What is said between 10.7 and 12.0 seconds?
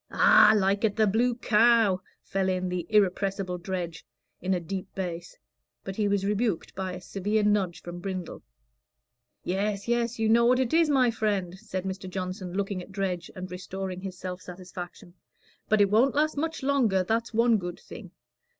is, my friend," said